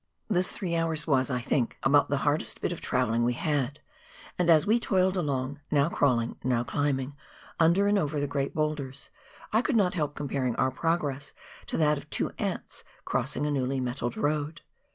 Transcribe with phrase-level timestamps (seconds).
[0.27, 3.79] This three hours was, I think, about the hardest bit of travelling we had,
[4.35, 7.15] and as we toiled along, now crawling, now climbing,
[7.59, 9.11] under and over the great boulders,
[9.53, 11.33] I could not help comparing our progress
[11.67, 14.61] to that of two ants crossing a newly metalled road.